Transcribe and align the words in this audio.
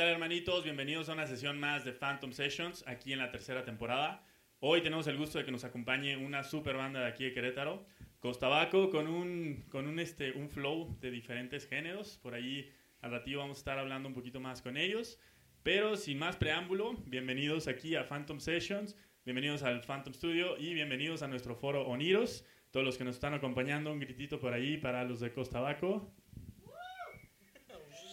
¿Qué 0.00 0.04
tal 0.06 0.14
hermanitos? 0.14 0.64
Bienvenidos 0.64 1.10
a 1.10 1.12
una 1.12 1.26
sesión 1.26 1.60
más 1.60 1.84
de 1.84 1.92
Phantom 1.92 2.32
Sessions 2.32 2.84
aquí 2.86 3.12
en 3.12 3.18
la 3.18 3.30
tercera 3.30 3.66
temporada. 3.66 4.24
Hoy 4.58 4.80
tenemos 4.80 5.06
el 5.08 5.18
gusto 5.18 5.36
de 5.36 5.44
que 5.44 5.50
nos 5.50 5.64
acompañe 5.64 6.16
una 6.16 6.42
super 6.42 6.74
banda 6.74 7.00
de 7.00 7.06
aquí 7.06 7.24
de 7.24 7.34
Querétaro, 7.34 7.84
Costabaco, 8.18 8.88
con 8.88 9.08
un, 9.08 9.66
con 9.68 9.86
un, 9.86 9.98
este, 9.98 10.32
un 10.32 10.48
flow 10.48 10.96
de 11.02 11.10
diferentes 11.10 11.68
géneros. 11.68 12.18
Por 12.22 12.32
ahí 12.32 12.72
al 13.02 13.10
ratito 13.10 13.40
vamos 13.40 13.58
a 13.58 13.60
estar 13.60 13.78
hablando 13.78 14.08
un 14.08 14.14
poquito 14.14 14.40
más 14.40 14.62
con 14.62 14.78
ellos. 14.78 15.20
Pero 15.62 15.98
sin 15.98 16.18
más 16.18 16.34
preámbulo, 16.36 16.94
bienvenidos 17.04 17.68
aquí 17.68 17.94
a 17.94 18.02
Phantom 18.02 18.40
Sessions, 18.40 18.96
bienvenidos 19.26 19.62
al 19.64 19.82
Phantom 19.82 20.14
Studio 20.14 20.56
y 20.56 20.72
bienvenidos 20.72 21.20
a 21.20 21.28
nuestro 21.28 21.54
foro 21.54 21.86
Oniros. 21.86 22.46
Todos 22.70 22.86
los 22.86 22.96
que 22.96 23.04
nos 23.04 23.16
están 23.16 23.34
acompañando, 23.34 23.92
un 23.92 24.00
gritito 24.00 24.40
por 24.40 24.54
ahí 24.54 24.78
para 24.78 25.04
los 25.04 25.20
de 25.20 25.30
Costabaco. 25.30 26.10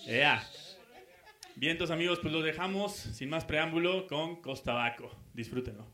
Yeah. 0.05 0.41
Bien, 1.59 1.75
amigos, 1.89 2.19
pues 2.21 2.31
los 2.31 2.43
dejamos 2.43 2.93
sin 2.93 3.31
más 3.31 3.43
preámbulo 3.43 4.05
con 4.05 4.43
Costabaco. 4.43 5.09
Disfrútenlo. 5.33 5.91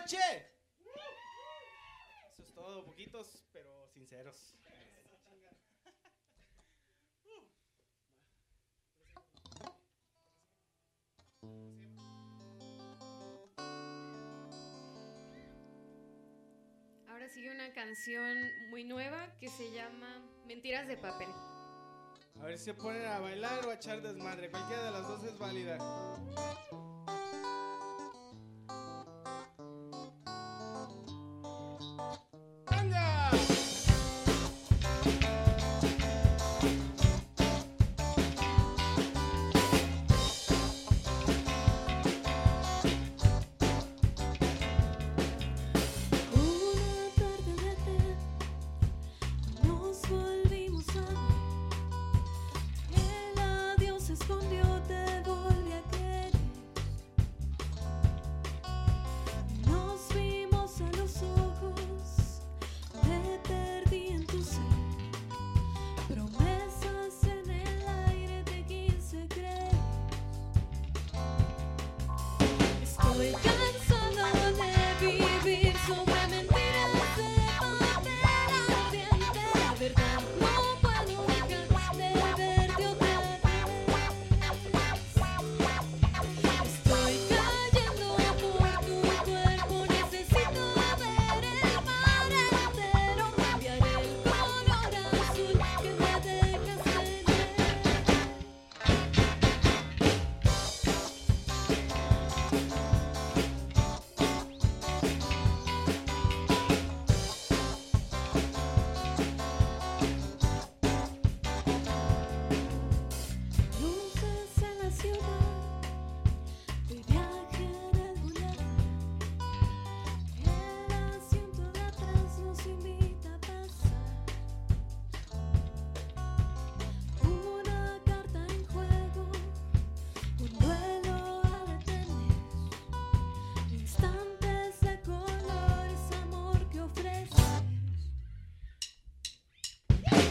noche. 0.00 0.18
Eso 2.32 2.42
es 2.42 2.54
todo, 2.54 2.84
poquitos, 2.84 3.44
pero 3.52 3.86
sinceros. 3.88 4.56
Ahora 17.08 17.28
sigue 17.28 17.50
una 17.50 17.72
canción 17.74 18.36
muy 18.70 18.84
nueva 18.84 19.36
que 19.38 19.48
se 19.48 19.70
llama 19.72 20.22
Mentiras 20.46 20.86
de 20.88 20.96
papel. 20.96 21.28
A 22.40 22.44
ver 22.44 22.56
si 22.56 22.66
se 22.66 22.74
ponen 22.74 23.04
a 23.04 23.18
bailar 23.18 23.66
o 23.66 23.70
a 23.70 23.74
echar 23.74 24.00
desmadre. 24.00 24.50
Cualquiera 24.50 24.84
de 24.84 24.90
las 24.92 25.06
dos 25.06 25.24
es 25.24 25.38
válida. 25.38 25.76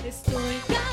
this 0.10 0.16
story. 0.16 0.89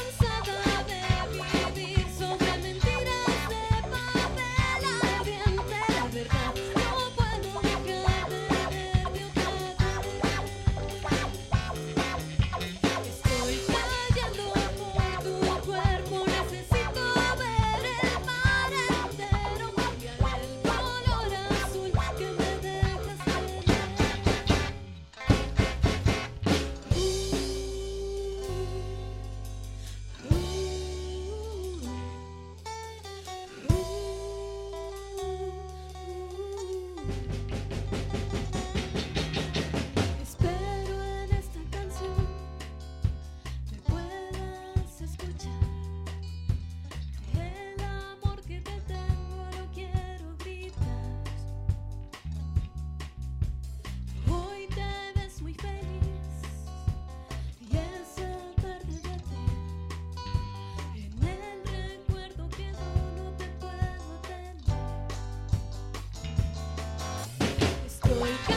we 68.21 68.31
go. 68.49 68.56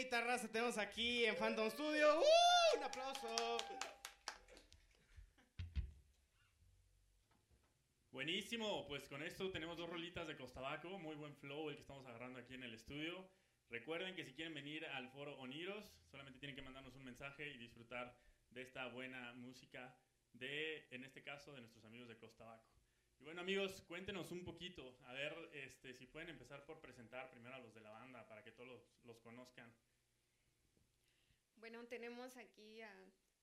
Bonita 0.00 0.22
raza 0.22 0.48
tenemos 0.48 0.78
aquí 0.78 1.26
en 1.26 1.36
Phantom 1.36 1.68
Studio. 1.68 2.20
¡Uh! 2.20 2.78
Un 2.78 2.84
aplauso. 2.84 3.58
Buenísimo, 8.10 8.86
pues 8.88 9.06
con 9.08 9.22
esto 9.22 9.50
tenemos 9.50 9.76
dos 9.76 9.90
rolitas 9.90 10.26
de 10.26 10.38
Costabaco, 10.38 10.98
muy 10.98 11.16
buen 11.16 11.36
flow 11.36 11.68
el 11.68 11.74
que 11.74 11.82
estamos 11.82 12.06
agarrando 12.06 12.38
aquí 12.38 12.54
en 12.54 12.62
el 12.62 12.72
estudio. 12.72 13.28
Recuerden 13.68 14.14
que 14.14 14.24
si 14.24 14.32
quieren 14.32 14.54
venir 14.54 14.86
al 14.86 15.10
foro 15.10 15.38
Oniros, 15.38 15.92
solamente 16.10 16.40
tienen 16.40 16.56
que 16.56 16.62
mandarnos 16.62 16.94
un 16.94 17.04
mensaje 17.04 17.50
y 17.50 17.58
disfrutar 17.58 18.16
de 18.48 18.62
esta 18.62 18.88
buena 18.88 19.34
música 19.34 19.94
de, 20.32 20.88
en 20.92 21.04
este 21.04 21.22
caso, 21.22 21.52
de 21.52 21.60
nuestros 21.60 21.84
amigos 21.84 22.08
de 22.08 22.16
Costabaco. 22.16 22.79
Y 23.20 23.24
bueno 23.24 23.42
amigos, 23.42 23.82
cuéntenos 23.86 24.32
un 24.32 24.42
poquito, 24.44 24.96
a 25.04 25.12
ver 25.12 25.50
este, 25.52 25.92
si 25.92 26.06
pueden 26.06 26.30
empezar 26.30 26.64
por 26.64 26.80
presentar 26.80 27.30
primero 27.30 27.54
a 27.54 27.58
los 27.58 27.74
de 27.74 27.82
la 27.82 27.90
banda 27.90 28.26
para 28.26 28.42
que 28.42 28.50
todos 28.50 28.70
los, 28.70 28.82
los 29.04 29.20
conozcan. 29.20 29.70
Bueno, 31.56 31.86
tenemos 31.86 32.34
aquí 32.38 32.80
a 32.80 32.90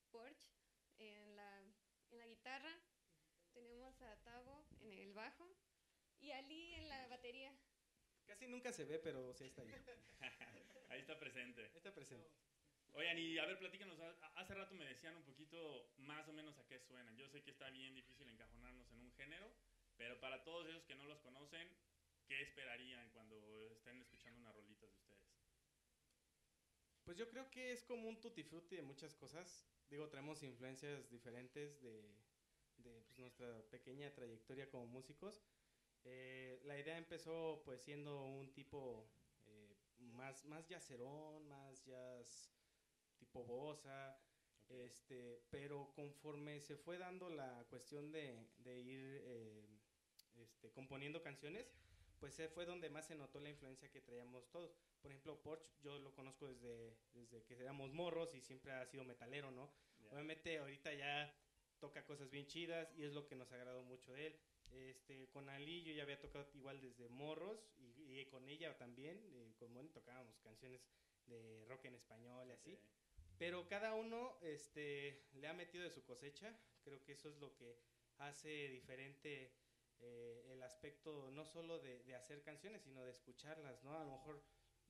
Porch 0.09 0.49
en 0.97 1.35
la, 1.35 1.61
en 2.09 2.17
la 2.17 2.25
guitarra, 2.25 2.75
tenemos 3.53 4.01
a 4.01 4.15
Tavo 4.23 4.65
en 4.81 4.97
el 4.97 5.13
bajo 5.13 5.47
y 6.21 6.31
a 6.31 6.41
Lee 6.41 6.73
en 6.73 6.89
la 6.89 7.07
batería. 7.09 7.53
Casi 8.25 8.47
nunca 8.47 8.73
se 8.73 8.83
ve, 8.83 8.97
pero 8.97 9.31
sí 9.35 9.43
está 9.43 9.61
ahí. 9.61 9.69
Ahí 10.89 11.01
está 11.01 11.19
presente. 11.19 11.71
Está 11.75 11.93
presente. 11.93 12.31
Oigan, 12.97 13.19
y 13.19 13.37
a 13.37 13.45
ver, 13.45 13.59
platícanos, 13.59 13.99
hace 14.33 14.55
rato 14.55 14.73
me 14.73 14.87
decían 14.87 15.15
un 15.15 15.21
poquito 15.21 15.93
más 15.97 16.27
o 16.29 16.33
menos 16.33 16.57
a 16.57 16.65
qué 16.65 16.79
suenan. 16.79 17.15
Yo 17.15 17.27
sé 17.29 17.43
que 17.43 17.51
está 17.51 17.69
bien 17.69 17.93
difícil 17.93 18.27
encajonarnos 18.27 18.89
en 18.89 18.99
un 18.99 19.11
género, 19.11 19.51
pero 19.97 20.19
para 20.19 20.43
todos 20.43 20.67
esos 20.67 20.83
que 20.85 20.95
no 20.95 21.05
los 21.05 21.19
conocen, 21.19 21.69
¿qué 22.27 22.41
esperarían 22.41 23.07
cuando 23.11 23.69
estén 23.71 24.01
escuchando 24.01 24.39
unas 24.39 24.55
rolitas 24.55 24.89
de 24.89 24.97
ustedes? 24.97 25.29
Pues 27.03 27.17
yo 27.17 27.29
creo 27.29 27.51
que 27.51 27.71
es 27.71 27.83
como 27.83 28.09
un 28.09 28.19
tutti 28.19 28.41
frutti 28.41 28.77
de 28.77 28.81
muchas 28.81 29.13
cosas. 29.13 29.63
Digo, 29.91 30.09
traemos 30.09 30.41
influencias 30.41 31.07
diferentes 31.11 31.79
de, 31.83 32.01
de, 32.77 32.99
pues, 33.03 33.19
nuestra 33.19 33.61
pequeña 33.69 34.11
trayectoria 34.11 34.71
como 34.71 34.87
músicos. 34.87 35.43
Eh, 36.03 36.59
la 36.63 36.79
idea 36.79 36.97
empezó 36.97 37.61
pues 37.63 37.79
siendo 37.79 38.23
un 38.23 38.51
tipo 38.55 39.07
eh, 39.45 39.75
más, 39.99 40.43
más 40.45 40.67
yacerón, 40.67 41.47
más 41.47 41.85
jazz 41.85 42.56
tipo 43.43 43.77
este, 44.69 45.41
pero 45.49 45.91
conforme 45.95 46.59
se 46.59 46.75
fue 46.75 46.97
dando 46.97 47.29
la 47.29 47.65
cuestión 47.69 48.11
de, 48.11 48.37
de 48.57 48.79
ir 48.79 49.21
eh, 49.23 49.65
este, 50.35 50.71
componiendo 50.71 51.21
canciones, 51.21 51.71
pues 52.19 52.41
fue 52.53 52.65
donde 52.65 52.89
más 52.89 53.05
se 53.05 53.15
notó 53.15 53.39
la 53.39 53.49
influencia 53.49 53.89
que 53.89 54.01
traíamos 54.01 54.49
todos. 54.49 54.71
Por 55.01 55.11
ejemplo, 55.11 55.39
Porch, 55.41 55.63
yo 55.83 55.99
lo 55.99 56.13
conozco 56.13 56.47
desde, 56.47 56.97
desde 57.13 57.43
que 57.43 57.53
éramos 57.53 57.93
morros 57.93 58.33
y 58.33 58.41
siempre 58.41 58.71
ha 58.71 58.85
sido 58.85 59.03
metalero, 59.03 59.51
¿no? 59.51 59.69
Obviamente 60.11 60.57
ahorita 60.57 60.93
ya 60.93 61.33
toca 61.79 62.05
cosas 62.05 62.29
bien 62.29 62.47
chidas 62.47 62.91
y 62.97 63.03
es 63.03 63.13
lo 63.13 63.27
que 63.27 63.35
nos 63.35 63.51
agradó 63.51 63.83
mucho 63.83 64.13
de 64.13 64.27
él. 64.27 64.39
Este, 64.71 65.29
con 65.29 65.47
Ali 65.49 65.83
yo 65.83 65.93
ya 65.93 66.03
había 66.03 66.19
tocado 66.19 66.49
igual 66.53 66.81
desde 66.81 67.07
morros 67.07 67.69
y, 67.77 68.19
y 68.19 68.25
con 68.25 68.49
ella 68.49 68.75
también, 68.77 69.17
eh, 69.33 69.53
con 69.57 69.71
Moni 69.71 69.89
tocábamos 69.89 70.37
canciones 70.39 70.81
de 71.27 71.63
rock 71.65 71.85
en 71.85 71.95
español 71.95 72.49
y 72.49 72.51
así. 72.51 72.79
Pero 73.37 73.67
cada 73.67 73.93
uno 73.93 74.37
este, 74.41 75.27
le 75.33 75.47
ha 75.47 75.53
metido 75.53 75.83
de 75.83 75.91
su 75.91 76.03
cosecha. 76.05 76.57
Creo 76.83 77.03
que 77.03 77.11
eso 77.13 77.29
es 77.29 77.37
lo 77.37 77.55
que 77.55 77.77
hace 78.17 78.69
diferente 78.69 79.53
eh, 79.99 80.45
el 80.53 80.63
aspecto 80.63 81.29
no 81.31 81.45
solo 81.45 81.79
de, 81.79 82.03
de 82.03 82.15
hacer 82.15 82.41
canciones, 82.43 82.81
sino 82.83 83.03
de 83.03 83.11
escucharlas, 83.11 83.83
¿no? 83.83 83.95
A 83.97 84.03
lo 84.03 84.11
mejor, 84.11 84.43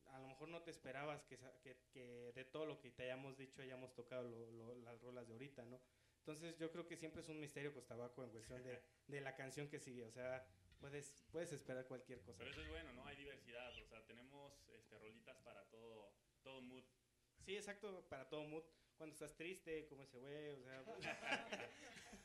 a 0.05 0.19
lo 0.19 0.27
mejor 0.27 0.47
no 0.49 0.61
te 0.63 0.71
esperabas 0.71 1.23
que, 1.25 1.37
que, 1.61 1.77
que 1.91 2.31
de 2.33 2.45
todo 2.45 2.65
lo 2.65 2.79
que 2.79 2.91
te 2.91 3.03
hayamos 3.03 3.37
dicho 3.37 3.61
hayamos 3.61 3.93
tocado 3.95 4.29
lo- 4.29 4.51
lo- 4.51 4.75
las 4.75 5.01
rolas 5.01 5.27
de 5.27 5.33
ahorita, 5.33 5.65
¿no? 5.65 5.81
Entonces 6.19 6.57
yo 6.57 6.71
creo 6.71 6.85
que 6.87 6.97
siempre 6.97 7.21
es 7.21 7.29
un 7.29 7.39
misterio 7.39 7.73
Costabaco 7.73 8.23
en 8.23 8.31
cuestión 8.31 8.61
de, 8.63 8.81
de 9.07 9.21
la 9.21 9.35
canción 9.35 9.69
que 9.69 9.79
sigue. 9.79 10.03
O 10.05 10.11
sea, 10.11 10.45
puedes, 10.79 11.13
puedes 11.31 11.51
esperar 11.53 11.85
cualquier 11.87 12.21
cosa. 12.21 12.37
Pero 12.39 12.51
eso 12.51 12.61
es 12.61 12.67
bueno, 12.69 12.91
¿no? 12.93 13.05
Hay 13.07 13.15
diversidad, 13.15 13.77
o 13.77 13.85
sea, 13.87 14.05
tenemos 14.05 14.67
este, 14.69 14.97
rolitas 14.99 15.37
para 15.39 15.63
todo, 15.69 16.13
todo 16.43 16.61
mood. 16.61 16.83
Sí, 17.47 17.55
exacto, 17.55 18.03
para 18.09 18.27
todo 18.27 18.43
mood. 18.43 18.65
Cuando 18.97 19.13
estás 19.13 19.33
triste, 19.37 19.87
como 19.87 20.03
ese 20.03 20.19
güey, 20.19 20.51
o 20.51 20.61
sea. 20.63 20.83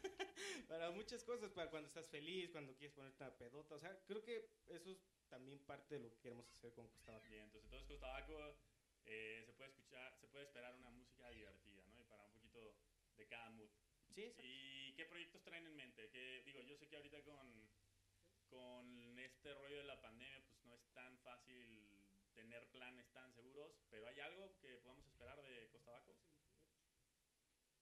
para 0.69 0.91
muchas 0.91 1.23
cosas, 1.23 1.53
para 1.53 1.71
cuando 1.71 1.87
estás 1.87 2.09
feliz, 2.09 2.51
cuando 2.51 2.75
quieres 2.75 2.93
ponerte 2.93 3.23
una 3.23 3.39
pedota. 3.39 3.77
O 3.77 3.79
sea, 3.79 3.97
creo 4.05 4.21
que 4.25 4.51
eso 4.67 4.91
es 4.91 4.99
también 5.29 5.61
parte 5.61 5.95
de 5.95 6.01
lo 6.01 6.11
que 6.11 6.19
queremos 6.19 6.51
hacer 6.51 6.75
con 6.75 6.89
Costa 6.89 7.13
Baco. 7.13 7.29
Bien, 7.29 7.45
entonces 7.45 7.67
entonces 7.67 7.87
Costabaco 7.87 8.57
eh, 9.05 9.45
se 9.47 9.53
puede 9.53 9.71
escuchar, 9.71 10.19
se 10.19 10.27
puede 10.27 10.45
esperar 10.45 10.75
una 10.75 10.91
música 10.91 11.31
divertida, 11.31 11.87
¿no? 11.87 12.01
Y 12.01 12.05
para 12.07 12.25
un 12.25 12.33
poquito 12.33 12.75
de 13.17 13.29
cada 13.29 13.49
mood. 13.51 13.71
Sí, 14.11 14.25
exacto. 14.25 14.43
¿Y 14.45 14.93
qué 14.97 15.05
proyectos 15.05 15.45
traen 15.45 15.69
en 15.69 15.77
mente? 15.77 16.11
Que, 16.11 16.43
digo, 16.45 16.63
yo 16.63 16.75
sé 16.75 16.89
que 16.89 16.97
ahorita 16.97 17.23
con, 17.23 17.71
con 18.49 19.19
este 19.21 19.55
rollo 19.55 19.77
de 19.77 19.85
la 19.85 20.01
pandemia, 20.01 20.45
pues 20.49 20.65
no 20.65 20.75
es 20.75 20.85
tan 20.95 21.17
fácil 21.21 21.92
tener 22.35 22.71
planes 22.71 23.11
tan 23.13 23.33
seguros, 23.33 23.73
pero 23.91 24.07
¿hay 24.09 24.21
algo 24.21 24.57
que 24.61 24.77
podamos 24.79 25.07
esperar 25.07 25.43
de 25.43 25.69
Costabaco? 25.71 26.17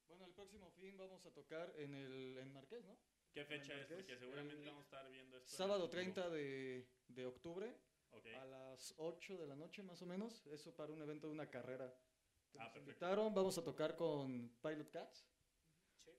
Bueno, 0.07 0.27
el 0.27 0.33
próximo 0.33 0.71
fin 0.73 0.97
vamos 0.99 1.25
a 1.25 1.31
tocar 1.33 1.73
en 1.77 1.95
el 1.95 2.37
en 2.39 2.53
Marqués, 2.53 2.85
¿no? 2.85 2.99
¿Qué 3.33 3.45
fecha 3.45 3.81
es? 3.81 3.87
Porque 3.89 4.17
seguramente 4.19 4.63
el 4.63 4.67
vamos 4.67 4.83
a 4.83 4.85
estar 4.85 5.11
viendo 5.11 5.37
esto. 5.37 5.49
Sábado 5.57 5.83
futuro. 5.85 6.01
30 6.03 6.31
de, 6.31 6.89
de 7.09 7.27
octubre 7.27 7.77
Ok. 8.11 8.27
a 8.41 8.45
las 8.45 8.93
8 8.99 9.39
de 9.39 9.47
la 9.47 9.55
noche 9.55 9.83
más 9.85 10.03
o 10.03 10.07
menos. 10.07 10.47
Eso 10.49 10.75
para 10.75 10.93
un 10.93 11.01
evento 11.01 11.29
de 11.29 11.33
una 11.33 11.49
carrera. 11.49 11.85
Ah, 11.87 11.95
nos 12.55 12.57
perfecto. 12.73 12.81
invitaron, 12.81 13.33
vamos 13.35 13.57
a 13.57 13.63
tocar 13.63 13.95
con 13.95 14.49
Pilot 14.61 14.91
Cats. 14.91 15.29
Sí. 16.05 16.11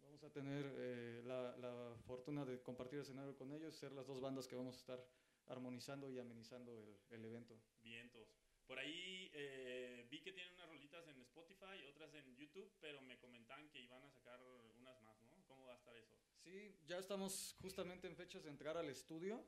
Vamos 0.00 0.22
a 0.22 0.30
tener 0.30 0.64
eh, 0.76 1.22
la, 1.24 1.56
la 1.56 1.96
fortuna 2.06 2.44
de 2.44 2.62
compartir 2.62 3.00
escenario 3.00 3.34
con 3.36 3.52
ellos, 3.52 3.74
ser 3.74 3.90
las 3.92 4.06
dos 4.06 4.20
bandas 4.20 4.46
que 4.46 4.54
vamos 4.54 4.76
a 4.76 4.78
estar 4.78 5.04
armonizando 5.46 6.10
y 6.10 6.18
amenizando 6.18 6.78
el, 6.78 6.96
el 7.10 7.24
evento. 7.24 7.60
Vientos. 7.82 8.28
Por 8.66 8.78
ahí 8.78 9.30
eh, 9.34 10.06
vi 10.10 10.22
que 10.22 10.32
tienen 10.32 10.54
unas 10.54 10.68
rolitas 10.68 11.06
en 11.08 11.20
Spotify, 11.20 11.84
otras 11.88 12.14
en 12.14 12.34
YouTube, 12.34 12.72
pero 12.80 13.02
me 13.02 13.18
comentaban 13.18 13.68
que 13.68 13.80
iban 13.80 14.02
a 14.02 14.10
sacar 14.10 14.40
unas 14.78 15.00
más, 15.02 15.20
¿no? 15.22 15.44
¿Cómo 15.46 15.66
va 15.66 15.74
a 15.74 15.76
estar 15.76 15.94
eso? 15.96 16.16
Sí, 16.38 16.74
ya 16.86 16.98
estamos 16.98 17.56
justamente 17.60 18.06
en 18.06 18.16
fechas 18.16 18.42
de 18.44 18.50
entrar 18.50 18.76
al 18.76 18.88
estudio. 18.88 19.44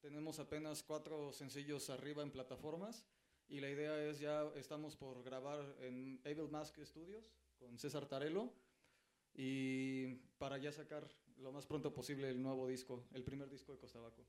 Tenemos 0.00 0.38
apenas 0.38 0.82
cuatro 0.82 1.32
sencillos 1.32 1.90
arriba 1.90 2.22
en 2.22 2.30
plataformas 2.30 3.06
y 3.48 3.60
la 3.60 3.70
idea 3.70 4.02
es 4.04 4.20
ya 4.20 4.44
estamos 4.54 4.96
por 4.96 5.22
grabar 5.22 5.76
en 5.80 6.20
Evil 6.24 6.48
Mask 6.48 6.78
Studios 6.84 7.32
con 7.58 7.78
César 7.78 8.06
Tarelo 8.06 8.52
y 9.32 10.14
para 10.38 10.58
ya 10.58 10.70
sacar 10.70 11.08
lo 11.38 11.50
más 11.50 11.66
pronto 11.66 11.92
posible 11.92 12.30
el 12.30 12.40
nuevo 12.40 12.68
disco, 12.68 13.08
el 13.12 13.24
primer 13.24 13.48
disco 13.50 13.72
de 13.72 13.78
Costabaco. 13.78 14.24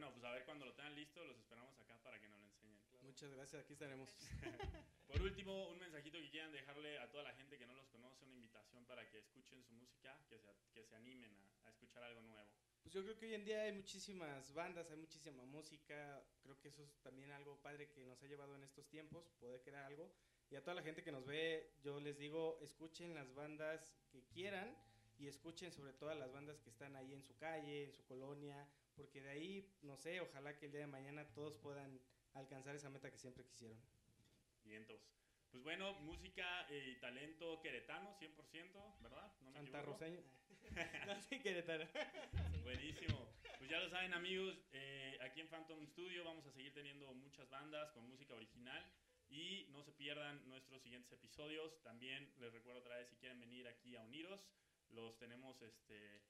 Bueno, 0.00 0.14
pues 0.14 0.24
a 0.24 0.32
ver 0.32 0.44
cuando 0.46 0.64
lo 0.64 0.72
tengan 0.72 0.94
listo, 0.94 1.22
los 1.26 1.36
esperamos 1.36 1.78
acá 1.78 1.94
para 2.02 2.18
que 2.18 2.26
nos 2.26 2.40
lo 2.40 2.46
enseñen. 2.46 2.80
Muchas 3.02 3.30
gracias, 3.32 3.62
aquí 3.62 3.74
estaremos. 3.74 4.08
Por 5.06 5.20
último, 5.20 5.68
un 5.68 5.78
mensajito 5.78 6.16
que 6.16 6.30
quieran 6.30 6.50
dejarle 6.52 6.98
a 7.00 7.10
toda 7.10 7.24
la 7.24 7.34
gente 7.34 7.58
que 7.58 7.66
no 7.66 7.74
los 7.74 7.86
conoce, 7.88 8.24
una 8.24 8.32
invitación 8.32 8.86
para 8.86 9.06
que 9.10 9.18
escuchen 9.18 9.62
su 9.62 9.74
música, 9.74 10.18
que 10.30 10.38
se, 10.38 10.48
que 10.72 10.86
se 10.86 10.96
animen 10.96 11.36
a, 11.36 11.66
a 11.66 11.70
escuchar 11.70 12.02
algo 12.04 12.22
nuevo. 12.22 12.48
Pues 12.80 12.94
yo 12.94 13.02
creo 13.02 13.18
que 13.18 13.26
hoy 13.26 13.34
en 13.34 13.44
día 13.44 13.60
hay 13.60 13.72
muchísimas 13.72 14.54
bandas, 14.54 14.90
hay 14.90 14.96
muchísima 14.96 15.44
música. 15.44 16.24
Creo 16.44 16.58
que 16.58 16.68
eso 16.68 16.82
es 16.82 16.98
también 17.02 17.30
algo 17.32 17.60
padre 17.60 17.90
que 17.90 18.02
nos 18.06 18.22
ha 18.22 18.26
llevado 18.26 18.56
en 18.56 18.62
estos 18.62 18.88
tiempos, 18.88 19.28
poder 19.38 19.60
crear 19.60 19.84
algo. 19.84 20.10
Y 20.48 20.56
a 20.56 20.62
toda 20.62 20.76
la 20.76 20.82
gente 20.82 21.02
que 21.02 21.12
nos 21.12 21.26
ve, 21.26 21.74
yo 21.82 22.00
les 22.00 22.16
digo, 22.16 22.58
escuchen 22.62 23.14
las 23.14 23.34
bandas 23.34 23.94
que 24.10 24.24
quieran 24.32 24.74
y 25.18 25.26
escuchen 25.26 25.70
sobre 25.70 25.92
todo 25.92 26.08
a 26.08 26.14
las 26.14 26.32
bandas 26.32 26.58
que 26.62 26.70
están 26.70 26.96
ahí 26.96 27.12
en 27.12 27.22
su 27.22 27.36
calle, 27.36 27.84
en 27.84 27.92
su 27.92 28.02
colonia, 28.06 28.66
porque 29.00 29.22
de 29.22 29.30
ahí, 29.30 29.74
no 29.80 29.96
sé, 29.96 30.20
ojalá 30.20 30.58
que 30.58 30.66
el 30.66 30.72
día 30.72 30.82
de 30.82 30.86
mañana 30.86 31.24
todos 31.32 31.56
puedan 31.56 31.98
alcanzar 32.34 32.76
esa 32.76 32.90
meta 32.90 33.10
que 33.10 33.16
siempre 33.16 33.44
quisieron. 33.46 33.78
Vientos. 34.62 35.00
Pues 35.50 35.64
bueno, 35.64 35.94
música 36.00 36.66
eh, 36.68 36.94
y 36.94 37.00
talento 37.00 37.60
queretano, 37.62 38.14
100%, 38.20 39.00
¿verdad? 39.00 39.32
No 39.40 39.50
me 39.50 39.56
Santa. 39.56 39.80
Roseño. 39.80 40.20
no, 41.06 41.22
sí, 41.22 41.40
Querétaro. 41.40 41.88
Buenísimo. 42.62 43.26
Pues 43.56 43.70
ya 43.70 43.80
lo 43.80 43.88
saben 43.88 44.12
amigos, 44.12 44.54
eh, 44.72 45.16
aquí 45.22 45.40
en 45.40 45.48
Phantom 45.48 45.82
Studio 45.86 46.22
vamos 46.22 46.44
a 46.46 46.52
seguir 46.52 46.74
teniendo 46.74 47.12
muchas 47.14 47.48
bandas 47.48 47.90
con 47.92 48.06
música 48.06 48.34
original 48.34 48.84
y 49.30 49.66
no 49.70 49.82
se 49.82 49.92
pierdan 49.92 50.46
nuestros 50.46 50.82
siguientes 50.82 51.10
episodios. 51.12 51.82
También 51.82 52.30
les 52.38 52.52
recuerdo 52.52 52.80
otra 52.80 52.98
vez 52.98 53.08
si 53.08 53.16
quieren 53.16 53.40
venir 53.40 53.66
aquí 53.66 53.96
a 53.96 54.02
Uniros, 54.02 54.46
los 54.90 55.16
tenemos, 55.18 55.60
este, 55.62 56.20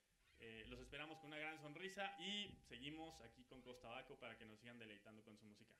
eh, 0.40 0.64
los 0.68 0.80
esperamos 0.80 1.18
con 1.18 1.28
una 1.28 1.38
gran 1.38 1.58
sonrisa 1.60 2.14
y 2.18 2.56
seguimos 2.68 3.20
aquí 3.20 3.44
con 3.44 3.60
Costabaco 3.62 4.16
para 4.16 4.36
que 4.36 4.44
nos 4.44 4.58
sigan 4.58 4.78
deleitando 4.78 5.22
con 5.22 5.36
su 5.36 5.44
música. 5.46 5.70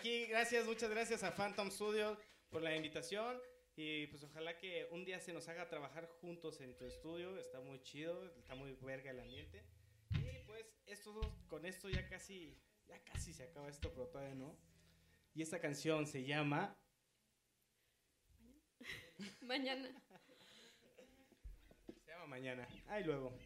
aquí. 0.00 0.24
Gracias, 0.26 0.64
muchas 0.64 0.88
gracias 0.88 1.22
a 1.22 1.30
Phantom 1.36 1.70
Studios 1.70 2.18
por 2.48 2.62
la 2.62 2.74
invitación. 2.74 3.38
Y 3.76 4.06
pues 4.06 4.24
ojalá 4.24 4.56
que 4.56 4.88
un 4.92 5.04
día 5.04 5.20
se 5.20 5.34
nos 5.34 5.46
haga 5.48 5.68
trabajar 5.68 6.06
juntos 6.20 6.60
en 6.62 6.74
tu 6.74 6.86
estudio. 6.86 7.36
Está 7.36 7.60
muy 7.60 7.82
chido, 7.82 8.24
está 8.38 8.54
muy 8.54 8.72
verga 8.80 9.10
el 9.10 9.20
ambiente. 9.20 9.62
Y 10.14 10.38
pues 10.46 10.64
esto, 10.86 11.20
con 11.48 11.66
esto 11.66 11.90
ya 11.90 12.08
casi, 12.08 12.58
ya 12.88 12.98
casi 13.04 13.34
se 13.34 13.44
acaba 13.44 13.68
esto, 13.68 13.92
pero 13.92 14.08
todavía 14.08 14.34
no. 14.34 14.58
Y 15.34 15.42
esta 15.42 15.60
canción 15.60 16.06
se 16.06 16.24
llama... 16.24 16.74
Mañana. 19.42 19.88
se 22.02 22.10
llama 22.10 22.26
Mañana. 22.26 22.66
Ahí 22.88 23.04
luego. 23.04 23.36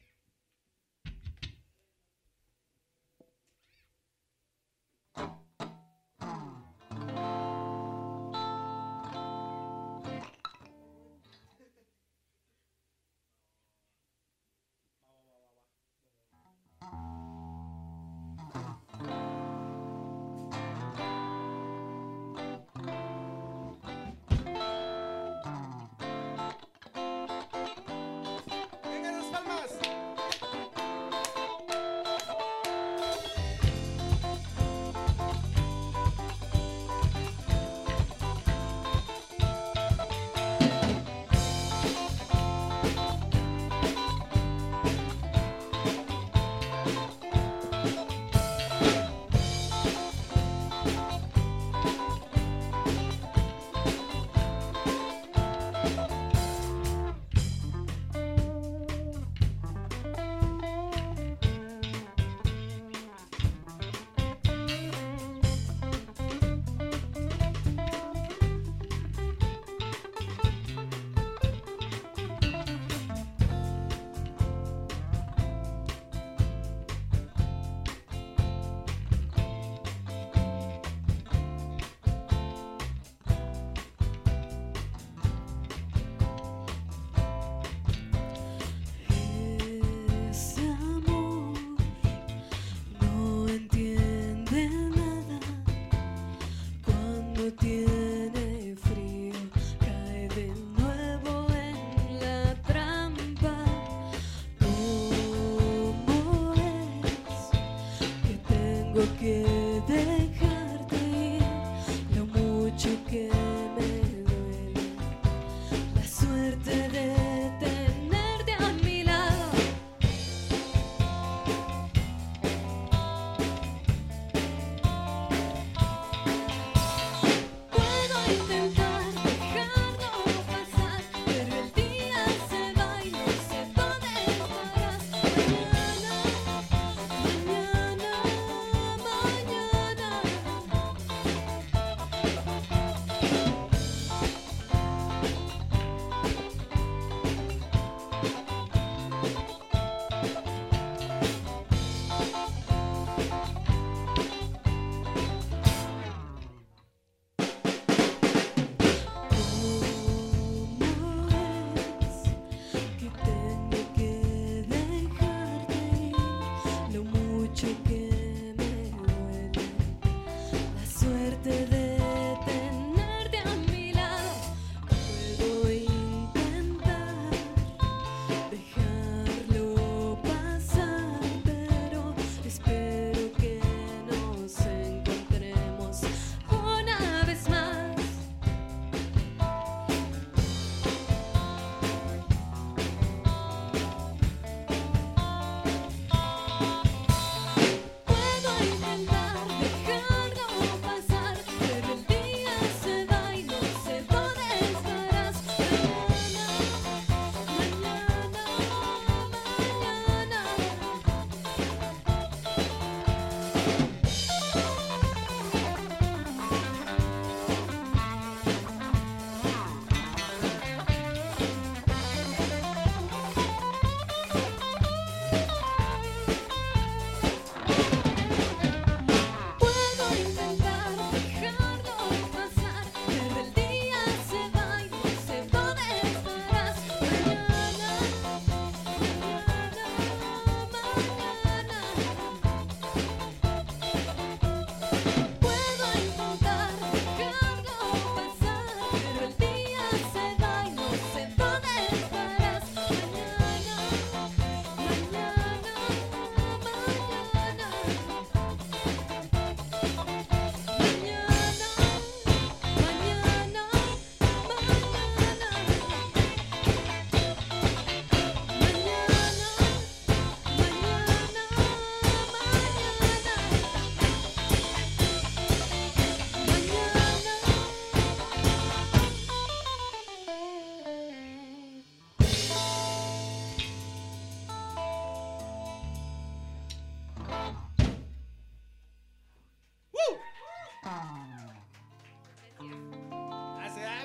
tenerte. 116.52 116.83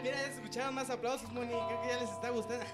Mira, 0.01 0.15
ya 0.15 0.27
se 0.27 0.33
escuchaban 0.35 0.73
más 0.73 0.89
aplausos, 0.89 1.31
Moni. 1.31 1.47
Creo 1.47 1.81
que 1.81 1.87
ya 1.87 1.99
les 1.99 2.09
está 2.09 2.29
gustando. 2.29 2.65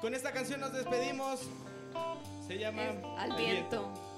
Con 0.00 0.14
esta 0.14 0.32
canción 0.32 0.60
nos 0.60 0.72
despedimos. 0.72 1.40
Se 2.46 2.58
llama 2.58 2.82
Al 3.18 3.36
viento. 3.36 4.09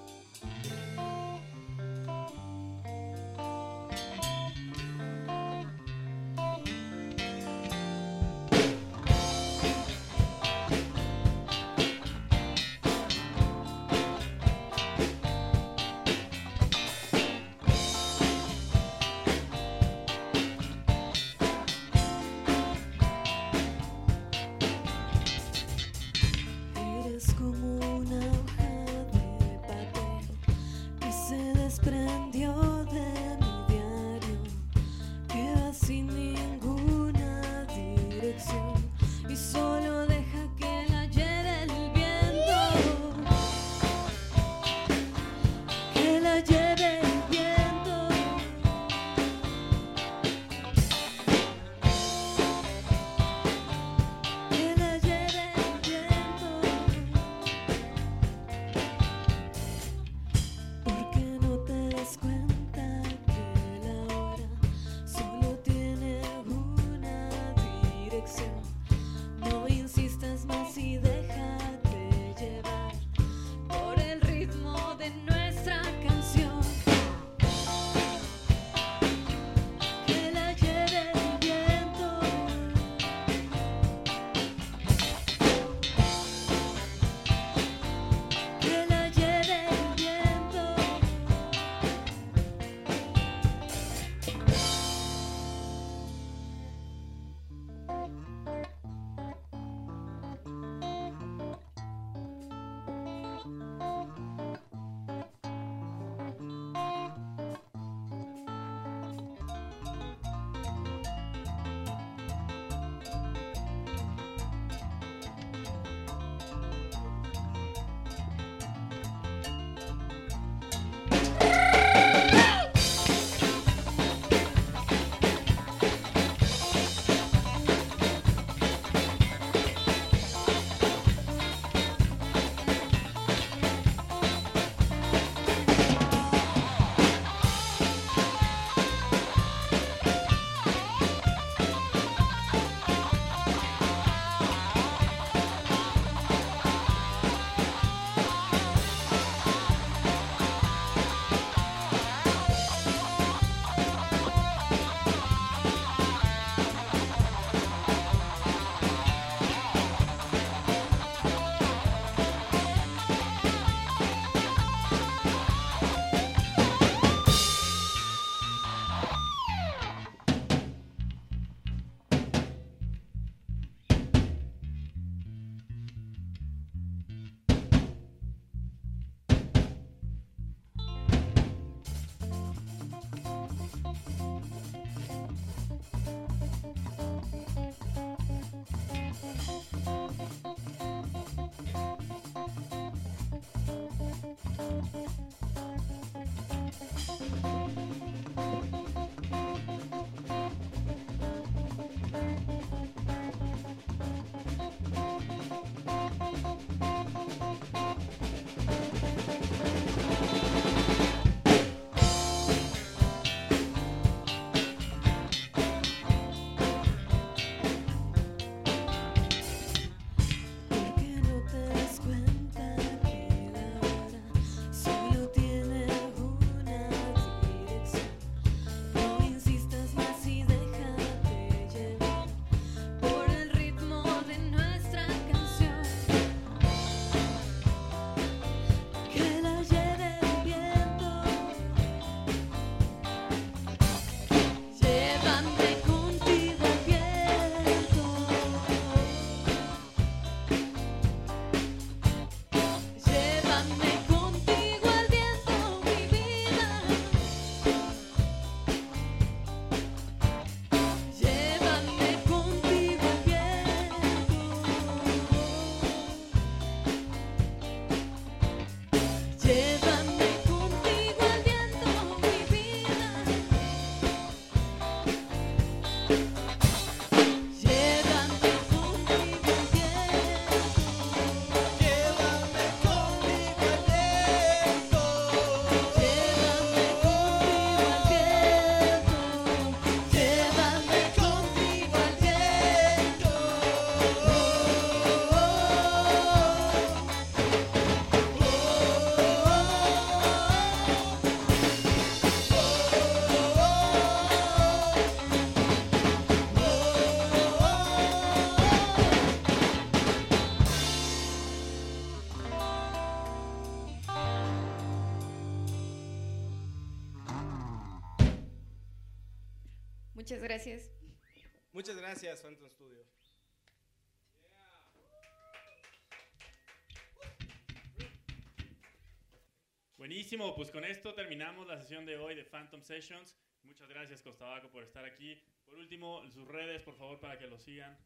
Buenísimo, 330.32 330.56
pues 330.56 330.70
con 330.70 330.82
esto 330.86 331.12
terminamos 331.12 331.66
la 331.66 331.76
sesión 331.76 332.06
de 332.06 332.16
hoy 332.16 332.34
de 332.34 332.42
Phantom 332.46 332.80
Sessions. 332.82 333.36
Muchas 333.64 333.86
gracias 333.86 334.22
Costabaco 334.22 334.70
por 334.70 334.82
estar 334.82 335.04
aquí. 335.04 335.38
Por 335.66 335.74
último, 335.74 336.26
sus 336.30 336.48
redes, 336.48 336.80
por 336.80 336.94
favor, 336.96 337.20
para 337.20 337.38
que 337.38 337.46
lo 337.46 337.58
sigan. 337.58 337.98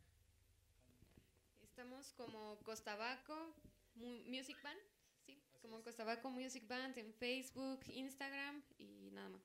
Estamos 1.63 2.13
como 2.15 2.59
Costabaco 2.65 3.55
Mu- 3.95 4.25
Music 4.25 4.61
Band, 4.61 4.81
sí, 5.25 5.39
como 5.63 5.81
Costabaco 5.85 6.29
Music 6.29 6.67
Band 6.67 6.99
en 6.99 7.15
Facebook, 7.15 7.79
Instagram 7.87 8.61
y 8.77 9.09
nada 9.13 9.29
más. 9.29 9.43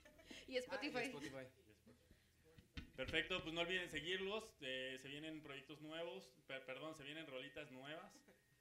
Y 0.48 0.52
Ah, 0.52 0.54
y 0.54 0.56
Spotify. 0.56 0.98
Spotify. 1.04 1.46
Perfecto, 2.96 3.42
pues 3.42 3.52
no 3.52 3.60
olviden 3.60 3.90
seguirlos. 3.90 4.56
eh, 4.62 4.96
se 4.98 5.08
vienen 5.08 5.42
proyectos 5.42 5.82
nuevos, 5.82 6.32
per- 6.46 6.64
perdón, 6.64 6.94
se 6.94 7.04
vienen 7.04 7.26
rolitas 7.26 7.70
nuevas. 7.72 8.10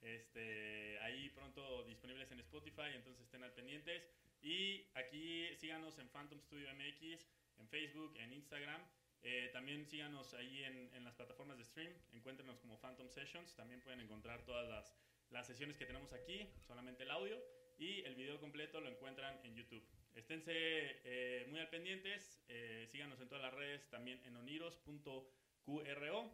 Este, 0.02 1.00
ahí 1.00 1.30
pronto 1.30 1.84
disponibles 1.84 2.32
en 2.32 2.40
Spotify, 2.40 2.92
entonces 2.96 3.24
estén 3.24 3.44
al 3.44 3.54
pendientes. 3.54 4.10
Y 4.42 4.88
aquí 4.96 5.48
síganos 5.58 5.98
en 6.00 6.10
Phantom 6.10 6.40
Studio 6.40 6.68
MX, 6.74 7.28
en 7.60 7.68
Facebook, 7.68 8.14
en 8.18 8.34
Instagram. 8.34 8.82
Eh, 9.24 9.52
también 9.54 9.86
síganos 9.86 10.34
ahí 10.34 10.64
en, 10.64 11.04
las 11.04 11.14
plataformas 11.14 11.58
de 11.58 11.66
stream. 11.66 11.94
Encuéntrenos 12.14 12.58
como 12.60 12.80
Phantom 12.80 13.10
Sessions. 13.10 13.56
También 13.56 13.82
pueden 13.82 14.00
encontrar 14.00 14.44
todas 14.44 14.68
las, 14.68 14.98
las 15.30 15.46
sesiones 15.46 15.78
que 15.78 15.86
tenemos 15.86 16.12
aquí, 16.14 16.50
solamente 16.66 17.04
el 17.04 17.12
audio. 17.12 17.40
Y 17.78 18.02
el 18.02 18.16
video 18.16 18.40
completo 18.40 18.82
lo 18.82 18.90
encuentran 18.90 19.40
en 19.44 19.56
YouTube. 19.56 19.84
Esténse 20.16 20.52
eh, 20.54 21.46
muy 21.50 21.60
al 21.60 21.70
pendientes. 21.70 22.44
eh, 22.48 22.88
síganos 22.88 23.20
en 23.22 23.28
todas 23.28 23.44
las 23.44 23.54
redes, 23.54 23.90
también 23.90 24.20
en 24.26 24.36
oniros.qro. 24.36 26.32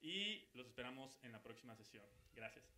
Y 0.00 0.48
los 0.52 0.66
esperamos 0.66 1.18
en 1.22 1.32
la 1.32 1.42
próxima 1.42 1.74
sesión. 1.74 2.04
Gracias. 2.34 2.75